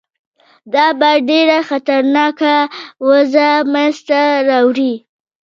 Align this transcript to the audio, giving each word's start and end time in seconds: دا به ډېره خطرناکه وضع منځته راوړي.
دا 0.73 0.85
به 0.99 1.09
ډېره 1.29 1.57
خطرناکه 1.69 2.53
وضع 3.07 3.51
منځته 3.73 4.21
راوړي. 4.49 4.93